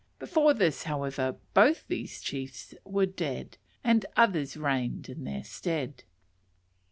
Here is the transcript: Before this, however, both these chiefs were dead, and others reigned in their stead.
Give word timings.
Before 0.17 0.55
this, 0.55 0.85
however, 0.85 1.35
both 1.53 1.85
these 1.87 2.21
chiefs 2.21 2.73
were 2.83 3.05
dead, 3.05 3.59
and 3.83 4.03
others 4.17 4.57
reigned 4.57 5.09
in 5.09 5.25
their 5.25 5.43
stead. 5.43 6.05